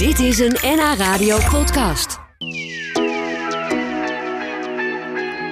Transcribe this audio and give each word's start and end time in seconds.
Dit 0.00 0.18
is 0.18 0.38
een 0.38 0.56
NH 0.62 0.94
Radio 0.98 1.38
podcast. 1.50 2.18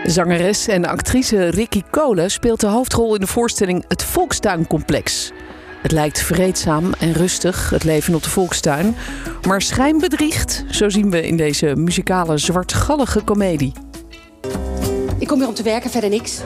Zangeres 0.04 0.68
en 0.68 0.84
actrice 0.84 1.48
Ricky 1.48 1.82
Cole 1.90 2.28
speelt 2.28 2.60
de 2.60 2.66
hoofdrol 2.66 3.14
in 3.14 3.20
de 3.20 3.26
voorstelling 3.26 3.84
Het 3.88 4.04
Volkstuincomplex. 4.04 5.32
Het 5.82 5.92
lijkt 5.92 6.20
vreedzaam 6.22 6.92
en 6.98 7.12
rustig, 7.12 7.70
het 7.70 7.84
leven 7.84 8.14
op 8.14 8.22
de 8.22 8.30
volkstuin. 8.30 8.96
Maar 9.46 9.62
schijn 9.62 9.98
bedriegt, 9.98 10.64
zo 10.70 10.88
zien 10.88 11.10
we 11.10 11.26
in 11.26 11.36
deze 11.36 11.76
muzikale 11.76 12.38
zwartgallige 12.38 13.20
komedie. 13.20 13.72
Ik 15.18 15.26
kom 15.26 15.38
hier 15.38 15.48
om 15.48 15.54
te 15.54 15.62
werken, 15.62 15.90
verder 15.90 16.10
niks. 16.10 16.40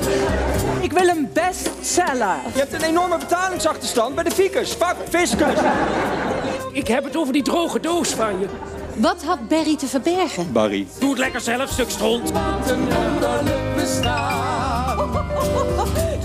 Ik 0.81 0.93
wil 0.93 1.09
een 1.09 1.29
bestseller. 1.33 2.37
Je 2.53 2.59
hebt 2.59 2.73
een 2.73 2.83
enorme 2.83 3.19
betalingsachterstand 3.19 4.15
bij 4.15 4.25
de 4.25 4.31
fiekers, 4.31 4.73
vak, 4.73 4.97
fiscus. 5.09 5.55
Ik 6.73 6.89
heb 6.89 7.05
het 7.05 7.17
over 7.17 7.33
die 7.33 7.43
droge 7.43 7.81
doos 7.81 8.09
van 8.09 8.39
je. 8.39 8.47
Wat 8.97 9.23
had 9.23 9.49
Barry 9.49 9.77
te 9.77 9.87
verbergen? 9.87 10.53
Barry. 10.53 10.87
Doe 10.99 11.11
het 11.11 11.19
lekker 11.19 11.41
zelf, 11.41 11.71
stuk 11.71 11.91
stront. 11.91 12.33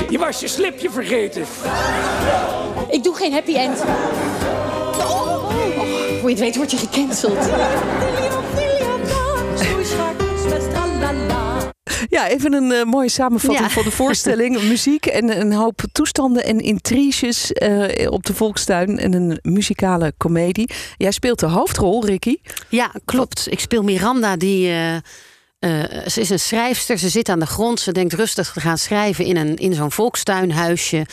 Je 0.09 0.17
was 0.17 0.39
je 0.39 0.47
slipje 0.47 0.89
vergeten. 0.89 1.45
Ik 2.89 3.03
doe 3.03 3.15
geen 3.15 3.33
happy 3.33 3.55
end. 3.55 3.83
Oh, 4.99 5.49
voor 6.19 6.29
je 6.29 6.35
het 6.35 6.39
weet 6.39 6.55
word 6.55 6.71
je 6.71 6.77
gecanceld. 6.77 7.49
Ja, 12.17 12.27
even 12.27 12.53
een 12.53 12.71
eh, 12.71 12.83
mooie 12.83 13.09
samenvatting 13.09 13.67
Ja. 13.67 13.73
van 13.73 13.83
de 13.83 13.91
voorstelling. 13.91 14.61
Muziek 14.69 15.05
en 15.05 15.39
een 15.39 15.53
hoop 15.53 15.81
toestanden 15.91 16.43
en 16.43 16.59
intriges 16.59 17.51
eh, 17.53 18.11
op 18.11 18.25
de 18.25 18.33
volkstuin. 18.33 18.99
En 18.99 19.13
een 19.13 19.39
muzikale 19.41 20.13
komedie. 20.17 20.69
Jij 20.97 21.11
speelt 21.11 21.39
de 21.39 21.45
hoofdrol, 21.45 22.05
Ricky. 22.05 22.35
Ja, 22.69 22.91
klopt. 23.05 23.47
Ik 23.51 23.59
speel 23.59 23.83
Miranda, 23.83 24.35
die. 24.37 24.69
eh, 24.69 24.95
ze 26.07 26.21
is 26.21 26.29
een 26.29 26.39
schrijfster, 26.39 26.97
ze 26.97 27.09
zit 27.09 27.29
aan 27.29 27.39
de 27.39 27.45
grond, 27.45 27.79
ze 27.79 27.91
denkt 27.91 28.13
rustig 28.13 28.51
te 28.51 28.59
gaan 28.61 28.77
schrijven 28.77 29.25
in, 29.25 29.37
een, 29.37 29.55
in 29.55 29.73
zo'n 29.73 29.91
volkstuinhuisje. 29.91 31.05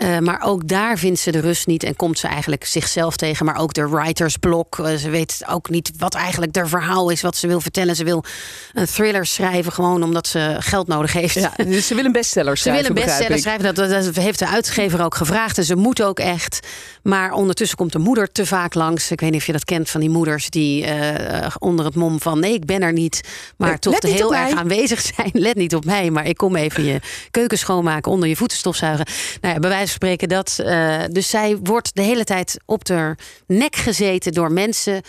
Eh, 0.00 0.18
maar 0.18 0.42
ook 0.44 0.68
daar 0.68 0.98
vindt 0.98 1.20
ze 1.20 1.30
de 1.30 1.40
rust 1.40 1.66
niet 1.66 1.82
en 1.82 1.96
komt 1.96 2.18
ze 2.18 2.26
eigenlijk 2.26 2.64
zichzelf 2.64 3.16
tegen. 3.16 3.46
Maar 3.46 3.56
ook 3.56 3.72
de 3.72 3.88
writersblok. 3.88 4.78
Eh, 4.78 4.94
ze 4.94 5.10
weet 5.10 5.42
ook 5.48 5.68
niet 5.70 5.90
wat 5.98 6.14
eigenlijk 6.14 6.56
haar 6.56 6.68
verhaal 6.68 7.10
is, 7.10 7.20
wat 7.20 7.36
ze 7.36 7.46
wil 7.46 7.60
vertellen. 7.60 7.96
Ze 7.96 8.04
wil 8.04 8.24
een 8.72 8.86
thriller 8.86 9.26
schrijven, 9.26 9.72
gewoon 9.72 10.02
omdat 10.02 10.26
ze 10.26 10.56
geld 10.58 10.86
nodig 10.86 11.12
heeft. 11.12 11.34
Ja, 11.34 11.52
dus 11.56 11.86
ze 11.86 11.94
wil 11.94 12.04
een 12.04 12.12
bestseller 12.12 12.56
Ze 12.56 12.62
schrijven, 12.62 12.94
willen 12.94 13.06
bestseller 13.06 13.34
begrijp 13.34 13.58
ik. 13.58 13.64
schrijven. 13.66 13.90
Dat, 13.90 14.14
dat 14.14 14.24
heeft 14.24 14.38
de 14.38 14.48
uitgever 14.48 15.04
ook 15.04 15.14
gevraagd. 15.14 15.58
En 15.58 15.64
ze 15.64 15.76
moet 15.76 16.02
ook 16.02 16.18
echt. 16.18 16.66
Maar 17.02 17.32
ondertussen 17.32 17.76
komt 17.76 17.92
de 17.92 17.98
moeder 17.98 18.32
te 18.32 18.46
vaak 18.46 18.74
langs. 18.74 19.10
Ik 19.10 19.20
weet 19.20 19.30
niet 19.30 19.40
of 19.40 19.46
je 19.46 19.52
dat 19.52 19.64
kent 19.64 19.90
van 19.90 20.00
die 20.00 20.10
moeders 20.10 20.50
die 20.50 20.84
eh, 20.84 21.46
onder 21.58 21.84
het 21.84 21.94
mom 21.94 22.20
van 22.20 22.40
nee, 22.40 22.52
ik 22.52 22.64
ben 22.64 22.82
er 22.82 22.92
niet. 22.92 23.20
Maar 23.56 23.78
toch 23.78 23.92
let 23.92 24.02
heel 24.02 24.34
erg 24.34 24.50
mij. 24.50 24.58
aanwezig 24.58 25.00
zijn. 25.00 25.30
Let 25.48 25.56
niet 25.56 25.74
op 25.74 25.84
mij, 25.84 26.10
maar 26.10 26.26
ik 26.26 26.36
kom 26.36 26.56
even 26.56 26.84
je 26.84 27.00
keuken 27.30 27.58
schoonmaken, 27.58 28.12
onder 28.12 28.28
je 28.28 28.36
voeten 28.36 28.58
stofzuigen. 28.58 29.06
Nou 29.40 29.54
ja, 29.54 29.60
bij 29.60 29.70
wijze 29.70 29.89
van 29.90 30.08
spreken 30.08 30.28
dat. 30.28 30.58
eh, 30.58 31.00
dus 31.10 31.28
zij 31.30 31.56
wordt 31.62 31.94
de 31.94 32.02
hele 32.02 32.24
tijd 32.24 32.56
op 32.66 32.84
de 32.84 33.14
nek 33.46 33.76
gezeten 33.76 34.32
door 34.32 34.52
mensen. 34.52 35.02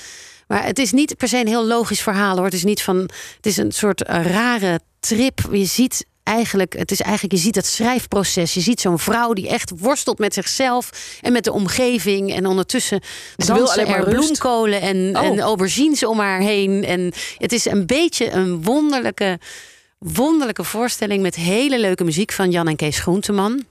Maar 0.48 0.66
het 0.66 0.80
is 0.80 0.92
niet 0.92 1.18
per 1.18 1.28
se 1.28 1.38
een 1.40 1.48
heel 1.48 1.66
logisch 1.66 2.02
verhaal 2.02 2.36
hoor. 2.36 2.46
Het 2.46 2.54
is 2.54 2.64
niet 2.64 2.82
van. 2.82 2.98
Het 3.36 3.46
is 3.46 3.58
een 3.58 3.72
soort 3.72 4.04
eh, 4.04 4.26
rare 4.26 4.80
trip. 5.00 5.40
Je 5.52 5.66
ziet 5.66 6.06
eigenlijk, 6.24 6.78
het 6.78 6.92
is 6.92 7.02
eigenlijk, 7.02 7.34
je 7.34 7.40
ziet 7.42 7.56
het 7.56 7.66
schrijfproces. 7.66 8.54
Je 8.54 8.60
ziet 8.60 8.82
zo'n 8.82 9.00
vrouw 9.00 9.34
die 9.34 9.50
echt 9.50 9.72
worstelt 9.78 10.20
met 10.20 10.34
zichzelf 10.34 10.90
en 11.22 11.32
met 11.32 11.44
de 11.44 11.52
omgeving. 11.52 12.34
En 12.36 12.46
ondertussen 12.46 13.02
Ze 13.38 13.46
wil 13.46 13.56
dansen 13.56 13.74
alleen 13.80 13.92
maar 13.92 14.08
er 14.08 14.14
bloemkolen 14.16 14.82
en, 14.82 15.18
Oh. 15.18 15.24
en 15.26 15.40
aubergines 15.40 16.06
om 16.06 16.20
haar 16.20 16.40
heen. 16.40 16.84
En 16.84 17.14
het 17.38 17.52
is 17.52 17.66
een 17.66 17.86
beetje 17.86 18.32
een 18.32 18.64
wonderlijke, 18.64 19.40
wonderlijke 19.98 20.64
voorstelling 20.64 21.22
met 21.22 21.36
hele 21.36 21.80
leuke 21.80 22.04
muziek 22.04 22.32
van 22.32 22.52
Jan 22.52 22.68
en 22.68 22.76
Kees 22.76 23.00
Groenteman. 23.00 23.66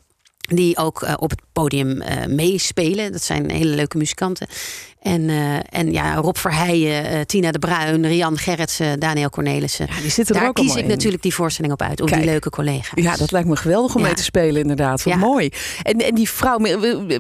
Die 0.49 0.77
ook 0.77 1.03
eh, 1.03 1.15
op 1.19 1.31
het 1.31 1.41
podium 1.61 2.01
eh, 2.01 2.27
meespelen. 2.27 3.13
Dat 3.13 3.23
zijn 3.23 3.51
hele 3.51 3.75
leuke 3.75 3.97
muzikanten. 3.97 4.47
En, 5.01 5.29
eh, 5.31 5.55
en 5.71 5.93
ja, 5.93 6.15
Rob 6.15 6.37
Verheijen, 6.37 7.05
eh, 7.05 7.21
Tina 7.21 7.51
de 7.51 7.59
Bruin, 7.59 8.07
Rian 8.07 8.39
Gerritsen, 8.39 9.01
Daniel 9.01 9.31
Cornelissen. 9.31 9.87
Ja, 9.95 10.01
die 10.01 10.11
zitten 10.11 10.35
er 10.35 10.41
Daar 10.41 10.51
ook 10.51 10.55
kies 10.57 10.75
ik 10.75 10.83
in. 10.83 10.89
natuurlijk 10.89 11.23
die 11.23 11.35
voorstelling 11.35 11.73
op 11.73 11.83
uit. 11.83 12.01
Kijk. 12.01 12.15
die 12.15 12.25
leuke 12.31 12.51
collega's. 12.51 12.91
Ja, 13.05 13.17
dat 13.17 13.31
lijkt 13.33 13.49
me 13.49 13.57
geweldig 13.57 13.95
om 13.95 14.01
Ja. 14.01 14.07
mee 14.07 14.17
te 14.17 14.23
spelen, 14.23 14.61
inderdaad. 14.63 15.03
Wat 15.03 15.13
Ja. 15.15 15.19
mooi. 15.19 15.51
En, 15.83 15.99
en 15.99 16.15
die 16.15 16.29
vrouw, 16.31 16.59
we, 16.59 16.79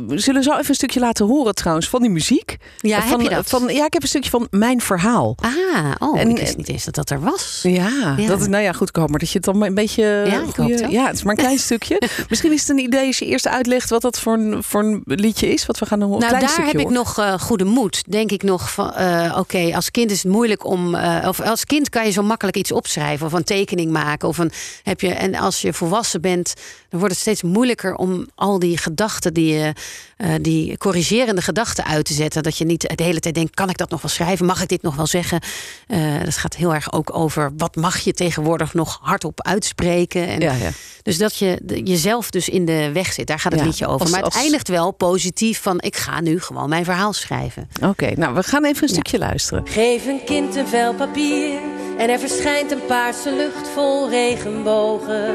we- 0.09 0.19
zullen 0.19 0.43
zo 0.43 0.53
even 0.53 0.69
een 0.69 0.75
stukje 0.75 1.01
laten 1.01 1.27
horen 1.27 1.55
trouwens 1.55 1.89
van 1.89 2.01
die 2.03 2.11
muziek. 2.11 2.57
Ja, 2.78 3.01
van, 3.03 3.11
heb 3.21 3.28
je 3.28 3.34
dat? 3.34 3.49
Van, 3.49 3.62
ja, 3.69 3.84
ik 3.87 3.93
heb 3.93 4.03
een 4.03 4.09
stukje 4.09 4.31
van 4.31 4.47
Mijn 4.51 4.81
Verhaal. 4.81 5.34
Ah, 5.43 5.51
oh, 5.99 6.21
En- 6.21 6.28
ik 6.31 6.37
wist 6.39 6.57
niet 6.57 6.69
eens 6.69 6.84
dat 6.84 6.95
dat 6.95 7.11
er 7.11 7.21
was. 7.21 7.61
Ja, 7.62 8.15
dat 8.27 8.41
is 8.41 8.47
nou 8.47 8.62
ja, 8.62 8.72
goed 8.72 8.91
komen. 8.91 9.19
Dat 9.19 9.28
je 9.31 9.37
het 9.37 9.45
dan 9.45 9.62
een 9.62 9.75
beetje. 9.75 10.03
Ja, 10.27 10.41
ik 10.49 10.55
hoop 10.57 10.69
het 10.71 10.87
ja, 10.91 11.07
het 11.07 11.17
is 11.17 11.22
maar 11.22 11.34
een 11.34 11.43
klein 11.45 11.59
stukje. 11.69 12.03
Misschien 12.28 12.53
is 12.53 12.61
het 12.61 12.69
een 12.71 12.78
idee 12.84 13.07
als 13.07 13.19
je 13.19 13.27
eerst 13.27 13.49
uitlegt 13.49 13.91
wat 13.91 14.03
dat 14.03 14.21
voor 14.21 14.29
een, 14.34 14.62
voor 14.62 14.82
een 14.82 15.02
liedje 15.04 15.52
is. 15.52 15.66
Wat 15.66 15.78
we 15.78 15.86
gaan 15.86 16.02
horen. 16.02 16.18
Nou, 16.20 16.36
Klein 16.36 16.56
daar 16.56 16.66
heb 16.66 16.78
ik 16.80 16.88
nog 16.91 17.18
eh, 17.18 17.38
goede 17.38 17.64
moed. 17.64 18.02
Denk 18.08 18.30
ik 18.30 18.42
nog 18.42 18.72
van, 18.72 18.92
eh, 18.94 19.36
oké, 19.38 19.70
als 19.74 19.91
kind 19.91 20.10
is 20.10 20.22
het 20.22 20.32
moeilijk 20.32 20.64
om... 20.66 20.94
eh, 20.94 21.28
of 21.28 21.41
als 21.41 21.64
kind 21.64 21.88
kan 21.88 22.04
je 22.04 22.10
zo 22.10 22.22
makkelijk 22.22 22.56
iets 22.56 22.72
opschrijven... 22.72 23.26
of 23.26 23.32
een 23.32 23.44
tekening 23.44 23.91
maken. 23.92 24.28
Of 24.28 24.38
een, 24.38 24.50
heb 24.82 25.00
je, 25.00 25.12
en 25.14 25.34
als 25.34 25.60
je 25.60 25.72
volwassen 25.72 26.20
bent, 26.20 26.54
dan 26.88 26.98
wordt 26.98 27.14
het 27.14 27.22
steeds 27.22 27.42
moeilijker... 27.42 27.94
om 27.94 28.26
al 28.34 28.58
die 28.58 28.78
gedachten, 28.78 29.34
die, 29.34 29.54
je, 29.54 29.72
eh, 30.16 30.28
die 30.41 30.78
corrigerende 30.78 31.42
gedachten 31.42 31.84
uit 31.84 32.04
te 32.04 32.12
zetten. 32.14 32.42
Dat 32.42 32.56
je 32.58 32.64
niet 32.64 32.92
de 32.97 33.02
hele 33.02 33.20
tijd 33.20 33.34
denkt, 33.34 33.54
kan 33.54 33.68
ik 33.70 33.76
dat 33.76 33.91
nog 33.91 34.02
wel 34.02 34.10
schrijven? 34.10 34.47
Mag 34.47 34.62
ik 34.62 34.68
dit 34.68 34.82
nog 34.82 34.97
wel 34.97 35.06
zeggen? 35.06 35.41
Eh, 35.86 35.98
dat 36.24 36.36
gaat 36.36 36.56
heel 36.56 36.74
erg 36.74 36.92
ook 36.92 37.16
over... 37.16 37.52
wat 37.56 37.76
mag 37.76 37.98
je 37.98 38.12
tegenwoordig 38.12 38.74
nog 38.74 38.98
hardop 39.02 39.42
uitspreken? 39.42 40.28
En 40.28 40.41
Ja, 40.41 40.52
ja. 40.52 40.70
Dus 41.02 41.18
dat 41.18 41.36
je 41.36 41.58
de- 41.62 41.82
jezelf 41.82 42.30
dus 42.30 42.48
in 42.48 42.64
de 42.64 42.91
weg 42.92 43.12
zit. 43.12 43.26
Daar 43.26 43.38
gaat 43.38 43.52
het 43.52 43.60
Ja, 43.60 43.66
liedje 43.66 43.86
over. 43.86 44.09
Als- 44.12 44.21
maar 44.22 44.22
het 44.25 44.34
als- 44.34 44.43
eindigt 44.43 44.69
wel 44.69 44.91
positief 44.91 45.62
van... 45.62 45.81
ik 45.81 45.97
ga 45.97 46.21
nu 46.21 46.41
gewoon 46.41 46.69
mijn 46.69 46.84
verhaal 46.84 47.12
schrijven. 47.12 47.69
Oké, 47.84 48.12
nou, 48.16 48.34
we 48.34 48.43
gaan 48.43 48.65
even 48.65 48.82
een 48.82 48.88
stukje 48.88 49.19
luisteren. 49.19 49.66
Geef 49.69 50.06
een 50.06 50.25
kind 50.25 50.56
een 50.56 50.69
vel 50.69 50.94
papier 50.94 51.59
en 51.98 52.09
er 52.10 52.19
verschijnt 52.19 52.71
een 52.71 52.87
paarse 52.87 53.32
lucht 53.32 53.69
vol 53.75 54.09
regenbogen. 54.09 55.34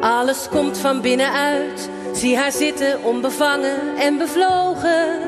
Alles 0.00 0.46
komt 0.50 0.78
van 0.78 1.00
binnenuit, 1.00 1.88
zie 2.14 2.36
haar 2.36 2.52
zitten 2.52 3.02
onbevangen 3.04 3.96
en 3.98 4.18
bevlogen. 4.18 5.20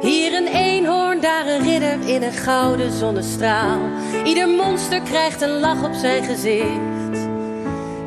Hier 0.00 0.34
een 0.34 0.46
eenhoorn, 0.46 1.20
daar 1.20 1.46
een 1.46 1.62
ridder 1.62 2.08
in 2.08 2.22
een 2.22 2.32
gouden 2.32 2.92
zonnestraal. 2.92 3.78
Ieder 4.24 4.48
monster 4.48 5.00
krijgt 5.00 5.40
een 5.42 5.60
lach 5.60 5.84
op 5.84 5.94
zijn 5.94 6.24
gezicht. 6.24 6.68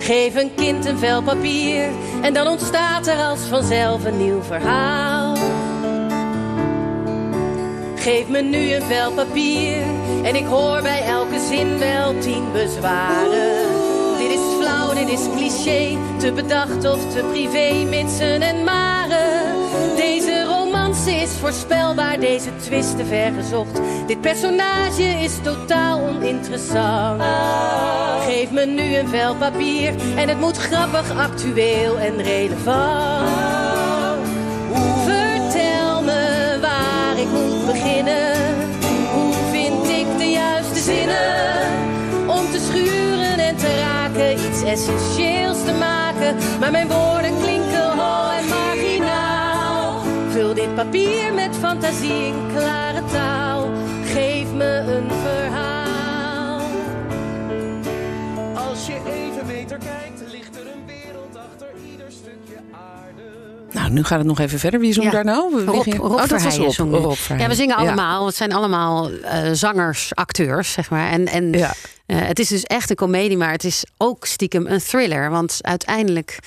Geef 0.03 0.35
een 0.35 0.55
kind 0.55 0.85
een 0.85 0.97
vel 0.97 1.21
papier 1.21 1.89
en 2.21 2.33
dan 2.33 2.47
ontstaat 2.47 3.07
er 3.07 3.17
als 3.17 3.39
vanzelf 3.39 4.05
een 4.05 4.17
nieuw 4.17 4.41
verhaal. 4.41 5.35
Geef 7.95 8.27
me 8.27 8.41
nu 8.41 8.73
een 8.73 8.81
vel 8.81 9.11
papier 9.11 9.81
en 10.23 10.35
ik 10.35 10.45
hoor 10.45 10.81
bij 10.81 11.03
elke 11.03 11.39
zin 11.49 11.77
wel 11.79 12.17
tien 12.17 12.51
bezwaren. 12.51 13.67
Dit 14.17 14.29
is 14.29 14.41
flauw, 14.59 14.93
dit 14.93 15.09
is 15.09 15.27
cliché, 15.35 15.97
te 16.17 16.31
bedacht 16.31 16.85
of 16.85 17.13
te 17.13 17.23
privé, 17.31 17.85
mitsen 17.89 18.41
en 18.41 18.63
maren. 18.63 19.32
Is 21.05 21.31
voorspelbaar, 21.39 22.19
deze 22.19 22.55
twist 22.55 22.97
te 22.97 23.05
ver 23.05 23.31
gezocht. 23.33 23.79
Dit 24.07 24.21
personage 24.21 25.03
is 25.03 25.31
totaal 25.43 25.99
oninteressant. 25.99 27.23
Geef 28.25 28.51
me 28.51 28.65
nu 28.65 28.95
een 28.95 29.07
vel 29.07 29.35
papier 29.35 29.93
en 30.15 30.29
het 30.29 30.39
moet 30.39 30.57
grappig, 30.57 31.17
actueel 31.17 31.99
en 31.99 32.23
relevant. 32.23 33.29
Vertel 35.05 36.01
me 36.01 36.57
waar 36.61 37.17
ik 37.17 37.27
moet 37.31 37.65
beginnen. 37.65 38.35
Hoe 39.13 39.33
vind 39.51 39.89
ik 39.89 40.17
de 40.17 40.29
juiste 40.29 40.79
zinnen? 40.79 41.67
Om 42.27 42.51
te 42.51 42.59
schuren 42.69 43.39
en 43.39 43.55
te 43.55 43.79
raken, 43.79 44.31
iets 44.31 44.63
essentieels 44.63 45.65
te 45.65 45.73
maken. 45.73 46.35
Maar 46.59 46.71
mijn 46.71 46.87
woorden 46.87 47.31
klinken 47.41 47.52
papier 50.75 51.33
met 51.33 51.55
fantasie 51.59 52.11
in 52.25 52.47
klare 52.55 53.01
taal. 53.11 53.69
Geef 54.05 54.51
me 54.51 54.65
een 54.65 55.09
verhaal. 55.23 56.61
Als 58.69 58.85
je 58.87 58.93
even 58.93 59.47
beter 59.47 59.77
kijkt, 59.77 60.31
ligt 60.31 60.55
er 60.55 60.61
een 60.67 60.85
wereld 60.85 61.35
achter 61.37 61.67
ieder 61.91 62.11
stukje 62.11 62.57
aarde. 62.71 63.21
Nou, 63.71 63.91
nu 63.91 64.03
gaat 64.03 64.17
het 64.17 64.27
nog 64.27 64.39
even 64.39 64.59
verder. 64.59 64.79
Wie 64.79 64.93
zong 64.93 65.05
Ja. 65.05 65.11
daar 65.11 65.25
nou? 65.25 65.55
Wie 65.55 65.65
Rob, 65.65 65.81
ging- 65.83 65.97
Rob 65.97 66.11
oh, 66.11 66.17
dat 66.17 66.29
was 66.29 66.41
Verheijen 66.41 66.63
Rob. 66.65 66.73
zong 66.73 66.91
nu. 66.91 66.97
Rob 66.97 67.39
Ja, 67.39 67.47
we 67.47 67.55
zingen 67.55 67.75
Ja. 67.77 67.81
allemaal. 67.87 68.25
Het 68.25 68.35
zijn 68.35 68.53
allemaal 68.53 69.09
eh, 69.11 69.49
zangers, 69.51 70.15
acteurs, 70.15 70.71
zeg 70.71 70.89
maar. 70.89 71.09
En, 71.11 71.27
en 71.27 71.51
Ja. 71.51 71.73
eh, 72.05 72.17
het 72.21 72.39
is 72.39 72.47
dus 72.47 72.63
echt 72.63 72.89
een 72.89 72.95
komedie, 72.95 73.37
maar 73.37 73.51
het 73.51 73.63
is 73.63 73.85
ook 73.97 74.25
stiekem 74.25 74.67
een 74.67 74.79
thriller. 74.79 75.29
Want 75.29 75.57
uiteindelijk 75.61 76.39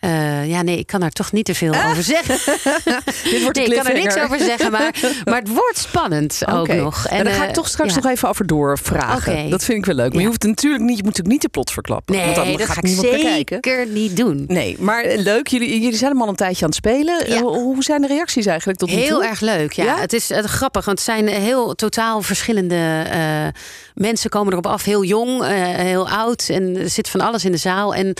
Eh, 0.00 0.48
ja, 0.48 0.62
nee, 0.62 0.78
ik 0.78 0.86
kan 0.86 1.00
daar 1.00 1.10
toch 1.10 1.32
niet 1.32 1.44
te 1.44 1.54
veel 1.54 1.74
over 1.74 2.02
zeggen. 2.02 2.38
Dit 3.30 3.42
wordt 3.42 3.56
nee, 3.56 3.66
ik 3.66 3.74
kan 3.74 3.86
er 3.86 3.94
niks 3.94 4.18
over 4.18 4.38
zeggen, 4.38 4.70
maar, 4.70 4.94
maar 5.24 5.38
het 5.38 5.48
wordt 5.48 5.78
spannend 5.78 6.42
ook 6.52 6.68
nog. 6.68 7.06
En 7.06 7.24
daar 7.24 7.34
ga 7.34 7.42
ik 7.42 7.48
eh, 7.48 7.54
toch 7.54 7.68
straks 7.68 7.94
ja. 7.94 8.00
nog 8.00 8.10
even 8.12 8.28
over 8.28 8.46
doorvragen. 8.46 9.32
Oké. 9.32 9.48
Dat 9.48 9.64
vind 9.64 9.78
ik 9.78 9.84
wel 9.84 9.94
leuk. 9.94 10.12
Maar 10.12 10.20
je 10.20 10.26
hoeft 10.26 10.42
natuurlijk 10.42 10.82
niet, 10.82 10.96
je 10.96 11.02
moet 11.02 11.16
natuurlijk 11.16 11.28
niet 11.28 11.42
de 11.42 11.48
plot 11.48 11.70
verklappen. 11.70 12.14
Nee, 12.14 12.24
want 12.24 12.36
dan 12.36 12.56
dat 12.56 12.66
ga 12.66 12.76
ik 12.76 12.82
niemand 12.82 13.10
bekijken. 13.10 13.58
zeker 13.62 13.86
niet 13.86 14.16
doen. 14.16 14.44
Nee, 14.48 14.76
maar 14.78 15.02
eh, 15.02 15.18
leuk. 15.18 15.46
Jullie, 15.46 15.80
jullie 15.80 15.98
zijn 15.98 16.10
hem 16.10 16.22
al 16.22 16.28
een 16.28 16.34
tijdje 16.34 16.64
aan 16.64 16.70
het 16.70 16.78
spelen. 16.78 17.30
Ja. 17.30 17.40
Hoe 17.40 17.82
zijn 17.82 18.00
de 18.00 18.08
reacties 18.08 18.46
eigenlijk 18.46 18.78
tot 18.78 18.88
nu 18.88 18.94
toe? 18.94 19.04
Heel 19.04 19.24
erg 19.24 19.40
leuk, 19.40 19.72
ja. 19.72 19.98
Het 19.98 20.12
is 20.12 20.30
grappig, 20.34 20.84
want 20.84 20.98
het 20.98 21.06
zijn 21.06 21.28
heel 21.28 21.74
totaal 21.74 22.22
verschillende 22.22 23.04
mensen 23.94 24.30
komen 24.30 24.52
erop 24.52 24.66
af. 24.66 24.84
Heel 24.84 25.04
jong, 25.04 25.46
heel 25.76 26.08
oud 26.08 26.48
en 26.48 26.76
er 26.76 26.90
zit 26.90 27.08
van 27.08 27.20
alles 27.20 27.44
in 27.44 27.52
de 27.52 27.58
zaal. 27.58 27.94
En 27.94 28.14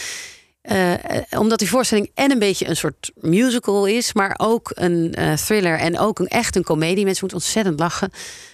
eh, 0.61 0.95
omdat 1.39 1.59
die 1.59 1.69
voorstelling 1.69 2.11
en 2.15 2.31
een 2.31 2.39
beetje 2.39 2.69
een 2.69 2.77
soort 2.77 3.11
musical 3.15 3.87
is, 3.87 4.13
maar 4.13 4.35
ook 4.37 4.71
een 4.75 5.15
eh, 5.15 5.33
thriller 5.33 5.79
en 5.79 5.99
ook 5.99 6.21
echt 6.21 6.57
een 6.57 6.63
komedie. 6.63 7.05
Mensen 7.05 7.21
moeten 7.21 7.39
ontzettend 7.39 7.79
lachen. 7.79 8.13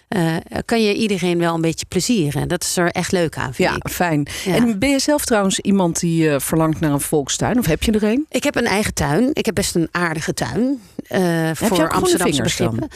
Eh, 0.08 0.36
kan 0.64 0.82
je 0.82 0.94
iedereen 0.94 1.38
wel 1.38 1.54
een 1.54 1.60
beetje 1.60 1.86
plezieren. 1.88 2.48
Dat 2.48 2.62
is 2.62 2.76
er 2.76 2.90
echt 2.90 3.12
leuk 3.12 3.36
aan, 3.36 3.54
vind 3.54 3.68
Ja, 3.70 3.74
ik. 3.76 3.88
fijn. 3.88 4.26
Ja. 4.44 4.54
En 4.54 4.78
ben 4.78 4.90
je 4.90 4.98
zelf 4.98 5.24
trouwens 5.24 5.60
iemand 5.60 6.00
die 6.00 6.30
eh, 6.30 6.40
verlangt 6.40 6.80
naar 6.80 6.90
een 6.92 7.00
volkstuin? 7.00 7.58
Of 7.58 7.66
heb 7.66 7.82
je 7.82 7.92
er 7.92 8.02
een? 8.04 8.26
Ik 8.28 8.44
heb 8.44 8.56
een 8.56 8.66
eigen 8.66 8.94
tuin. 8.94 9.30
Ik 9.32 9.46
heb 9.46 9.54
best 9.54 9.74
een 9.74 9.88
aardige 9.90 10.34
tuin. 10.34 10.80
eh, 11.06 11.50
voor 11.54 11.88
Amsterdamse 11.90 12.36
dan? 12.36 12.42
begrippen. 12.42 12.88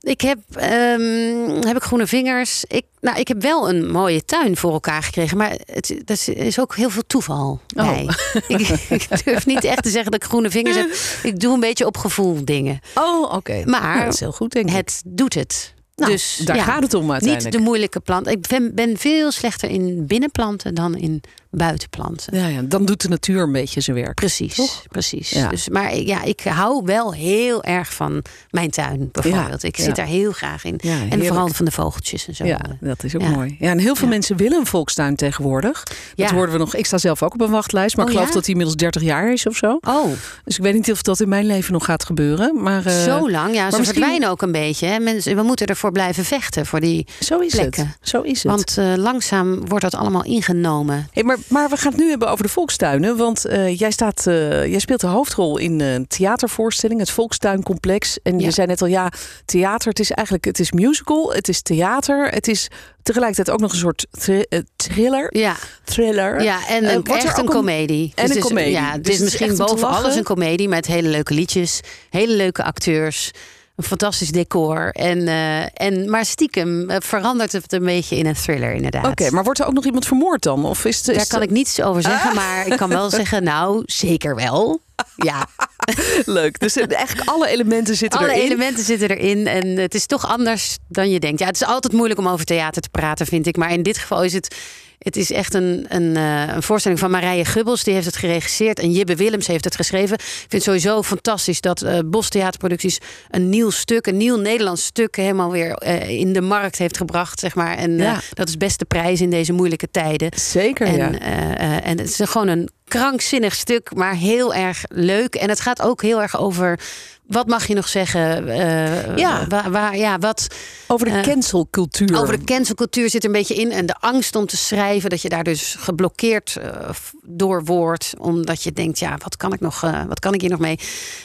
Ik 0.00 0.20
heb, 0.20 0.38
ehm, 0.54 1.66
heb 1.66 1.76
ik 1.76 1.82
groene 1.82 2.06
vingers. 2.06 2.64
Ik, 2.68 2.84
nou, 3.00 3.18
ik 3.18 3.28
heb 3.28 3.42
wel 3.42 3.68
een 3.68 3.90
mooie 3.90 4.24
tuin 4.24 4.56
voor 4.56 4.72
elkaar 4.72 5.02
gekregen. 5.02 5.36
Maar 5.36 5.50
het 5.72 5.94
dat 6.04 6.28
is, 6.34 6.58
ook 6.60 6.76
heel 6.76 6.90
veel 6.90 7.02
toeval 7.06 7.60
Oh. 7.76 7.84
bij. 7.84 8.08
ik, 8.56 8.68
ik 8.88 9.24
durf 9.24 9.46
niet 9.46 9.64
echt 9.64 9.82
te 9.82 9.90
zeggen 9.90 10.10
dat 10.10 10.22
ik 10.22 10.28
groene 10.28 10.50
vingers 10.50 10.76
heb. 10.76 10.88
Ik 11.22 11.40
doe 11.40 11.54
een 11.54 11.60
beetje 11.60 11.86
op 11.86 11.96
gevoel 11.96 12.44
dingen. 12.44 12.80
Oh, 12.94 13.32
oké. 13.34 13.62
Maar 13.64 14.04
dat 14.04 14.14
is 14.14 14.20
heel 14.20 14.32
goed, 14.32 14.52
denk 14.52 14.68
ik. 14.68 14.74
Het 14.76 15.02
doet 15.06 15.34
het. 15.34 15.74
Nou, 15.96 16.12
dus 16.12 16.36
daar 16.36 16.56
ja, 16.56 16.62
gaat 16.62 16.82
het 16.82 16.94
om 16.94 17.10
uiteindelijk. 17.10 17.44
Niet 17.44 17.52
de 17.52 17.68
moeilijke 17.68 18.00
plant. 18.00 18.26
Ik 18.26 18.46
ben, 18.46 18.74
ben 18.74 18.96
veel 18.96 19.30
slechter 19.30 19.70
in 19.70 20.06
binnenplanten 20.06 20.74
dan 20.74 20.96
in 20.96 21.20
buitenplanten. 21.56 22.38
Ja, 22.38 22.46
ja, 22.46 22.60
dan 22.62 22.84
doet 22.84 23.00
de 23.02 23.08
natuur 23.08 23.42
een 23.42 23.52
beetje 23.52 23.80
zijn 23.80 23.96
werk. 23.96 24.14
Precies, 24.14 24.54
Toch? 24.54 24.82
precies. 24.88 25.30
Ja. 25.30 25.48
Dus, 25.48 25.68
maar 25.68 25.96
ja, 25.96 26.22
ik 26.22 26.40
hou 26.40 26.84
wel 26.84 27.12
heel 27.12 27.62
erg 27.64 27.94
van 27.94 28.22
mijn 28.50 28.70
tuin 28.70 29.08
bijvoorbeeld. 29.12 29.62
Ja, 29.62 29.68
ik 29.68 29.76
zit 29.76 29.96
daar 29.96 30.06
heel 30.06 30.32
graag 30.32 30.64
in. 30.64 30.78
En 31.10 31.24
vooral 31.26 31.48
van 31.48 31.64
de 31.64 31.70
vogeltjes 31.70 32.28
en 32.28 32.34
zo. 32.34 32.44
Ja, 32.44 32.60
dat 32.80 33.04
is 33.04 33.14
ook 33.14 33.22
mooi. 33.22 33.56
Ja, 33.60 33.70
en 33.70 33.78
heel 33.78 33.94
veel 33.96 34.08
mensen 34.08 34.36
willen 34.36 34.58
een 34.58 34.66
volkstuin 34.66 35.16
tegenwoordig. 35.16 35.82
Dat 36.14 36.30
hoorden 36.30 36.52
we 36.52 36.58
nog. 36.58 36.74
Ik 36.74 36.86
sta 36.86 36.98
zelf 36.98 37.22
ook 37.22 37.34
op 37.34 37.40
een 37.40 37.50
wachtlijst, 37.50 37.96
maar 37.96 38.04
Oh, 38.04 38.10
ik 38.10 38.16
geloof 38.16 38.30
ja? 38.30 38.36
dat 38.38 38.44
die 38.44 38.52
inmiddels 38.54 38.80
30 38.82 39.02
jaar 39.02 39.32
is 39.32 39.46
of 39.46 39.56
zo. 39.56 39.78
Oh, 39.80 40.06
Dus 40.44 40.56
ik 40.56 40.62
weet 40.62 40.74
niet 40.74 40.90
of 40.92 41.02
dat 41.02 41.20
in 41.20 41.28
mijn 41.28 41.46
leven 41.46 41.72
nog 41.72 41.84
gaat 41.84 42.04
gebeuren. 42.04 42.62
Maar 42.62 42.86
eh, 42.86 43.02
zo 43.02 43.30
lang. 43.30 43.54
Ja, 43.54 43.70
ze 43.70 43.78
misschien- 43.78 43.98
verdwijnen 44.00 44.28
ook 44.30 44.42
een 44.42 44.52
beetje. 44.52 44.86
Hè. 44.86 44.98
Mensen, 44.98 45.36
we 45.36 45.42
moeten 45.42 45.66
ervoor 45.66 45.92
blijven 45.92 46.24
vechten 46.24 46.66
voor 46.66 46.80
die. 46.80 47.06
zo 47.20 47.38
is 47.38 47.52
plekken. 47.54 47.86
het. 48.00 48.08
Zo 48.08 48.20
is 48.22 48.42
het. 48.42 48.52
Want 48.52 48.78
eh, 48.78 48.92
langzaam 48.96 49.66
wordt 49.68 49.84
dat 49.84 49.94
allemaal 49.94 50.24
ingenomen. 50.24 51.08
Hey, 51.12 51.22
maar, 51.22 51.36
maar 51.48 51.68
we 51.68 51.76
gaan 51.76 51.92
het 51.92 52.00
nu 52.00 52.08
hebben 52.08 52.28
over 52.30 52.44
de 52.44 52.50
volkstuinen. 52.50 53.16
Want 53.16 53.44
eh, 53.44 53.78
jij, 53.78 53.90
staat, 53.90 54.26
eh, 54.26 54.66
jij 54.66 54.78
speelt 54.78 55.00
de 55.00 55.06
hoofdrol 55.06 55.58
in 55.58 55.80
een 55.80 56.06
theatervoorstelling, 56.06 57.00
het 57.00 57.10
Volkstuincomplex. 57.10 58.18
En 58.22 58.38
je 58.38 58.50
zei 58.50 58.66
net 58.66 58.82
al, 58.82 58.88
ja, 58.88 59.10
theater, 59.44 59.88
het 59.88 60.00
is 60.00 60.10
eigenlijk 60.10 60.46
het 60.46 60.58
is 60.58 60.72
musical, 60.72 61.32
het 61.32 61.48
is 61.48 61.62
theater, 61.62 62.28
het 62.28 62.48
is 62.48 62.68
tegelijkertijd 63.02 63.50
ook 63.50 63.60
nog 63.60 63.72
een 63.72 63.78
soort 63.78 64.06
thri- 64.10 64.44
eh, 64.48 64.60
thriller. 64.76 65.36
Ja, 65.38 65.56
thriller. 65.84 66.42
ja 66.42 66.66
en 66.68 66.84
Eh, 66.84 66.92
een, 66.92 67.04
wordt 67.04 67.22
er 67.22 67.28
echt 67.28 67.38
ook 67.40 67.44
een 67.48 67.54
komedie. 67.54 68.12
en 68.14 68.26
Dus 68.26 68.36
een 68.36 68.42
komedie. 68.42 68.70
Ja, 68.72 68.98
Dus 68.98 69.00
is 69.00 69.04
het 69.04 69.14
is 69.16 69.20
misschien 69.20 69.56
boven 69.56 69.88
alles 69.88 70.14
een 70.16 70.22
komedie 70.24 70.68
met 70.68 70.86
hele 70.86 71.08
leuke 71.08 71.34
liedjes, 71.34 71.80
hele 72.10 72.34
leuke 72.36 72.62
acteurs. 72.64 73.30
Een 73.76 73.84
fantastisch 73.84 74.30
decor. 74.30 74.90
En, 74.92 75.28
eh, 75.28 75.86
en, 75.86 76.10
maar 76.10 76.24
stiekem 76.24 76.90
eh, 76.90 76.96
verandert 77.00 77.52
het 77.52 77.72
een 77.72 77.84
beetje 77.84 78.16
in 78.16 78.26
een 78.26 78.34
thriller, 78.34 78.72
inderdaad. 78.72 79.06
Oké, 79.06 79.30
maar 79.30 79.44
wordt 79.44 79.58
er 79.60 79.66
ook 79.66 79.72
nog 79.72 79.84
iemand 79.84 80.06
vermoord 80.06 80.42
dan? 80.42 80.64
Of 80.64 80.84
is 80.84 80.96
het, 80.96 81.08
is 81.08 81.16
Daar 81.16 81.26
kan 81.26 81.42
ik 81.42 81.50
niets 81.50 81.82
over 81.82 82.02
zeggen, 82.02 82.34
maar 82.34 82.66
ik 82.66 82.76
kan 82.76 82.88
wel 82.88 83.10
zeggen, 83.20 83.42
nou, 83.42 83.82
zeker 83.86 84.34
wel. 84.34 84.80
Ja, 85.16 85.46
leuk. 86.24 86.58
Dus 86.58 86.76
eh, 86.76 86.96
eigenlijk 86.96 87.28
alle 87.28 87.48
elementen 87.48 87.96
zitten 87.96 88.20
alle 88.20 88.32
erin. 88.32 88.44
elementen 88.44 88.84
zitten 88.84 89.10
erin 89.10 89.46
en 89.46 89.66
het 89.66 89.94
is 89.94 90.06
toch 90.06 90.26
anders 90.26 90.76
dan 90.88 91.10
je 91.10 91.20
denkt. 91.20 91.40
Ja, 91.40 91.46
het 91.46 91.54
is 91.60 91.66
altijd 91.66 91.92
moeilijk 91.92 92.20
om 92.20 92.28
over 92.28 92.44
theater 92.44 92.82
te 92.82 92.88
praten, 92.88 93.26
vind 93.26 93.46
ik. 93.46 93.56
Maar 93.56 93.72
in 93.72 93.82
dit 93.82 93.98
geval 93.98 94.24
is 94.24 94.32
het, 94.32 94.56
het 94.98 95.16
is 95.16 95.32
echt 95.32 95.54
een, 95.54 95.86
een, 95.88 96.16
eh, 96.16 96.54
een 96.54 96.62
voorstelling 96.62 97.00
van 97.00 97.10
Marije 97.10 97.44
Gubbels. 97.44 97.84
Die 97.84 97.94
heeft 97.94 98.06
het 98.06 98.16
geregisseerd 98.16 98.78
en 98.78 98.92
Jibbe 98.92 99.16
Willems 99.16 99.46
heeft 99.46 99.64
het 99.64 99.76
geschreven. 99.76 100.14
Ik 100.14 100.24
vind 100.24 100.52
het 100.52 100.62
sowieso 100.62 101.02
fantastisch 101.02 101.60
dat 101.60 101.82
eh 101.82 101.98
Bos 102.06 102.28
Theaterproducties 102.28 102.98
een 103.30 103.48
nieuw 103.48 103.70
stuk, 103.70 104.06
een 104.06 104.16
nieuw 104.16 104.36
Nederlands 104.36 104.84
stuk 104.84 105.16
helemaal 105.16 105.50
weer 105.50 105.72
eh, 105.72 106.08
in 106.08 106.32
de 106.32 106.40
markt 106.40 106.78
heeft 106.78 106.96
gebracht, 106.96 107.40
zeg 107.40 107.54
maar. 107.54 107.76
En 107.76 107.96
dat 108.32 108.48
is 108.48 108.56
best 108.56 108.78
de 108.78 108.84
prijs 108.84 109.20
in 109.20 109.30
deze 109.30 109.52
moeilijke 109.52 109.90
tijden. 109.90 110.30
Zeker, 110.34 110.86
En, 110.86 110.96
ja. 110.96 111.80
en 111.80 111.98
het 111.98 112.08
is 112.08 112.20
gewoon 112.30 112.48
een 112.48 112.68
krankzinnig 112.84 113.54
stuk, 113.54 113.94
maar 113.94 114.14
heel 114.14 114.54
erg 114.54 114.84
leuk. 114.88 115.34
En 115.34 115.48
het 115.48 115.60
gaat 115.60 115.82
ook 115.82 116.02
heel 116.02 116.22
erg 116.22 116.38
over. 116.38 116.78
Wat 117.26 117.46
mag 117.46 117.66
je 117.66 117.74
nog 117.74 117.88
zeggen? 117.88 118.48
Eh, 118.48 119.16
Ja. 119.16 119.46
Waar, 119.48 119.70
waar, 119.70 119.96
ja, 119.96 120.18
wat 120.18 120.46
Over 120.86 121.06
de 121.06 121.12
eh, 121.12 121.22
cancelcultuur. 121.22 122.20
over 122.20 122.38
de 122.38 122.44
cancelcultuur 122.44 123.10
zit 123.10 123.22
er 123.22 123.28
een 123.30 123.36
beetje 123.36 123.54
in. 123.54 123.72
En 123.72 123.86
de 123.86 123.94
angst 124.00 124.36
om 124.36 124.46
te 124.46 124.56
schrijven. 124.56 125.10
Dat 125.10 125.22
je 125.22 125.28
daar 125.28 125.44
dus 125.44 125.76
geblokkeerd 125.78 126.56
eh, 126.56 126.88
door 127.22 127.64
wordt. 127.64 128.14
Omdat 128.18 128.62
je 128.62 128.72
denkt, 128.72 128.98
ja, 128.98 129.16
wat 129.22 129.36
kan 129.36 129.52
ik, 129.52 129.60
nog, 129.60 129.82
eh, 129.82 130.04
wat 130.08 130.18
kan 130.20 130.34
ik 130.34 130.40
hier 130.40 130.50
nog 130.50 130.58
mee? 130.58 130.78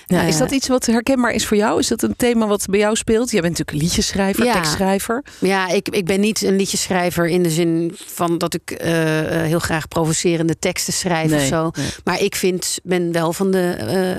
Ja, 0.05 0.21
is 0.21 0.33
Eh, 0.33 0.39
dat 0.39 0.51
iets 0.51 0.67
wat 0.67 0.85
herkenbaar 0.85 1.31
is 1.31 1.45
voor 1.47 1.57
jou? 1.57 1.79
Is 1.79 1.87
dat 1.87 2.01
een 2.03 2.15
thema 2.15 2.47
wat 2.47 2.65
bij 2.69 2.79
jou 2.79 2.95
speelt? 2.95 3.31
Jij 3.31 3.41
bent 3.41 3.57
natuurlijk 3.57 3.83
liedjeschrijver, 3.83 4.45
Ja. 4.45 4.53
tekstschrijver. 4.53 5.23
Ja, 5.39 5.67
ik, 5.69 5.89
ik 5.89 6.05
ben 6.05 6.19
niet 6.19 6.41
een 6.41 6.55
liedjeschrijver 6.55 7.27
in 7.27 7.43
de 7.43 7.49
zin 7.49 7.91
van 8.05 8.37
dat 8.37 8.53
ik 8.53 8.71
eh, 8.71 9.19
eh, 9.41 9.45
heel 9.47 9.59
graag 9.59 9.87
provocerende 9.87 10.59
teksten 10.59 10.93
schrijf 10.93 11.33
of 11.33 11.41
zo. 11.41 11.69
nee. 11.73 11.87
Maar 12.03 12.21
ik 12.21 12.35
vind, 12.35 12.79
ben 12.83 13.11
wel 13.11 13.33
van 13.33 13.51
de 13.51 13.75
eh, 13.79 14.11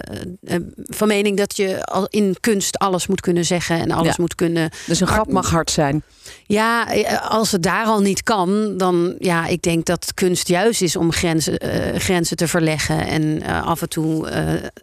eh, 0.57 0.63
van 0.75 1.09
mening 1.09 1.37
dat 1.37 1.57
je 1.57 1.71
in 2.09 2.37
kunst 2.41 2.79
alles 2.79 3.07
moet 3.07 3.21
kunnen 3.21 3.45
zeggen 3.45 3.79
en 3.81 3.91
alles 3.91 4.07
Ja. 4.09 4.15
moet 4.19 4.35
kunnen. 4.35 4.71
Dus 4.87 5.01
een 5.01 5.07
grap 5.07 5.33
mag 5.33 5.51
hard 5.51 5.71
zijn. 5.71 6.03
Ja, 6.47 6.93
eh, 6.93 7.31
als 7.31 7.53
het 7.53 7.63
daar 7.63 7.85
al 7.87 8.01
niet 8.01 8.23
kan, 8.23 8.77
dan 8.77 9.15
ja, 9.19 9.47
ik 9.47 9.63
denk 9.63 9.85
dat 9.85 10.15
kunst 10.15 10.49
juist 10.49 10.83
is 10.83 10.97
om 10.97 11.13
grenzen, 11.13 11.59
eh, 11.59 12.01
grenzen 12.01 12.37
te 12.37 12.49
verleggen 12.49 13.07
en 13.07 13.43
eh, 13.43 13.67
af 13.67 13.83
en 13.83 13.89
toe 13.89 14.31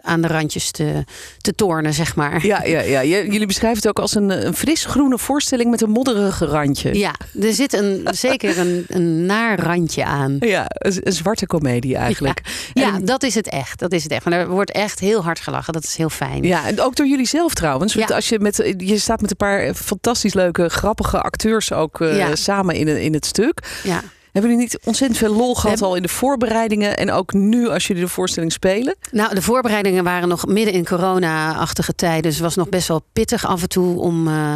aan 0.01 0.21
de 0.21 0.27
randjes 0.27 0.71
te, 0.71 1.03
te 1.38 1.56
tornen, 1.56 1.94
zeg 1.94 2.15
maar. 2.15 2.45
Ja, 2.45 2.63
ja, 2.63 2.80
ja. 2.81 3.01
Jullie 3.01 3.45
beschrijven 3.45 3.77
het 3.80 3.88
ook 3.88 4.00
als 4.00 4.15
een, 4.15 4.45
een 4.45 4.53
fris 4.53 4.86
groene 4.86 5.17
voorstelling 5.17 5.69
met 5.72 5.81
een 5.81 5.89
modderige 5.89 6.46
randje. 6.46 6.93
Ja, 6.98 7.15
er 7.41 7.53
zit 7.53 7.74
een, 7.74 8.08
zeker 8.12 8.58
een, 8.58 8.86
een 8.88 9.25
naar 9.25 9.60
randje 9.60 10.05
aan. 10.05 10.36
Ja, 10.39 10.65
een, 10.67 10.93
een 11.03 11.13
zwarte 11.13 11.46
komedie 11.48 11.96
eigenlijk. 11.96 12.41
Ja, 12.74 12.93
En- 12.96 13.05
dat 13.05 13.24
is 13.24 13.36
het 13.36 13.50
echt. 13.50 13.79
Dat 13.79 13.91
is 13.91 14.03
het 14.03 14.12
echt. 14.12 14.25
Maar 14.25 14.34
er 14.39 14.48
wordt 14.50 14.72
echt 14.72 15.00
heel 15.00 15.24
hard 15.24 15.39
gelachen. 15.39 15.74
Dat 15.74 15.84
is 15.84 15.96
heel 15.96 16.10
fijn. 16.10 16.43
Ja, 16.43 16.67
en 16.67 16.78
ook 16.81 16.95
door 16.95 17.07
jullie 17.07 17.27
zelf 17.27 17.53
trouwens. 17.53 17.93
Want 17.95 18.09
Ja. 18.09 18.15
als 18.15 18.29
je, 18.29 18.39
met, 18.39 18.74
je 18.77 18.98
staat 18.98 19.21
met 19.21 19.31
een 19.31 19.38
paar 19.38 19.74
fantastisch 19.74 20.33
leuke, 20.33 20.69
grappige 20.69 21.21
acteurs 21.21 21.74
ook 21.74 22.01
eh, 22.01 22.17
Ja. 22.17 22.36
samen 22.36 22.75
in, 22.75 22.88
in 22.88 23.13
het 23.13 23.25
stuk. 23.25 23.79
Ja. 23.83 24.01
Hebben 24.31 24.51
jullie 24.51 24.65
niet 24.65 24.79
ontzettend 24.83 25.19
veel 25.19 25.36
lol 25.36 25.55
gehad 25.55 25.81
al 25.81 25.95
in 25.95 26.01
de 26.01 26.07
voorbereidingen 26.07 26.98
en 26.98 27.12
ook 27.12 27.33
nu 27.33 27.67
als 27.69 27.88
jullie 27.88 28.03
de 28.03 28.09
voorstelling 28.09 28.51
spelen? 28.51 28.95
Nou, 29.12 29.36
de 29.36 29.41
voorbereidingen 29.41 30.03
waren 30.03 30.27
nog 30.27 30.45
midden 30.48 30.74
in 30.74 30.86
corona-achtige 30.86 31.93
tijden. 31.95 32.21
Dus 32.21 32.33
het 32.33 32.43
was 32.43 32.55
nog 32.55 32.69
best 32.69 32.88
wel 32.88 33.01
pittig 33.13 33.45
af 33.45 33.62
en 33.62 33.69
toe 33.69 34.00
om 34.00 34.27
eh, 34.27 34.53